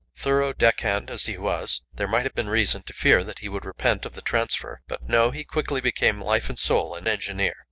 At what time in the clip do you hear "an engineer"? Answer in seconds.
6.95-7.53